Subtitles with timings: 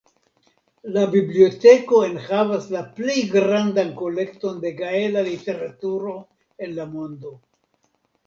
[0.93, 6.15] La biblioteko enhavas la plej grandan kolekton de gaela literaturo
[6.69, 7.35] en la mondo.